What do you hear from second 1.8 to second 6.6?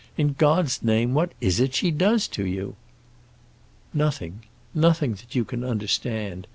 does to you?" "Nothing. Nothing that you can understand.